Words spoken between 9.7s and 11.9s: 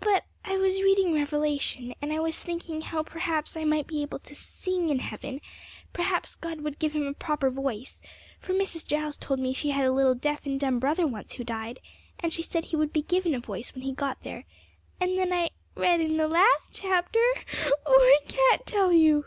had a little deaf and dumb brother once who died,